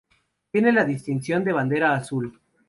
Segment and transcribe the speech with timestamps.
[0.51, 2.39] Tiene la distinción de Bandera Azul.